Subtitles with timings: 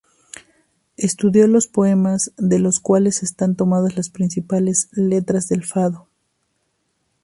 [0.97, 6.07] Estudió los poemas de los cuales están tomadas las principales letras del fado.